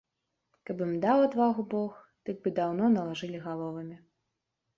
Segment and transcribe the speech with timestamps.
[0.69, 1.99] Каб ім даў адвагу бог,
[2.31, 3.97] дык бы даўно налажылі галовамі.